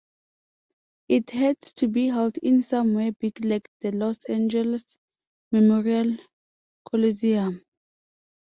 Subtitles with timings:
[1.09, 4.97] It had to be held in somewhere big-like the Los Angeles
[5.51, 6.17] Memorial
[6.89, 7.63] Coliseum.